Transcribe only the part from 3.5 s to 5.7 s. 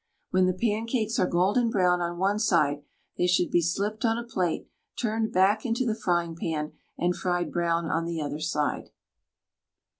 be slipped on a plate, turned back